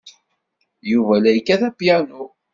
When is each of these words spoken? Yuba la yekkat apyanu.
Yuba 0.91 1.15
la 1.21 1.31
yekkat 1.33 1.61
apyanu. 1.69 2.23